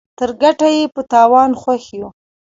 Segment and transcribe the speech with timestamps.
[0.19, 2.07] تر ګټه ئې په تاوان خوښ يو.